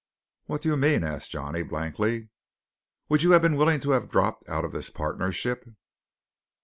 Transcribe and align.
"What 0.47 0.63
do 0.63 0.69
you 0.69 0.77
mean?" 0.77 1.03
asked 1.03 1.29
Johnny 1.29 1.61
blankly. 1.61 2.29
"Would 3.09 3.21
you 3.21 3.33
have 3.33 3.43
been 3.43 3.55
willing 3.55 3.79
to 3.81 3.91
have 3.91 4.09
dropped 4.09 4.49
out 4.49 4.65
of 4.65 4.71
this 4.71 4.89
partnership?" 4.89 5.63